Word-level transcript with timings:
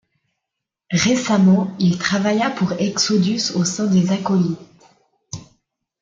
Récemment, 0.93 1.75
il 1.77 1.99
travailla 1.99 2.49
pour 2.49 2.73
Exodus 2.79 3.51
au 3.53 3.63
sein 3.63 3.85
des 3.85 4.11
Acolytes. 4.11 4.57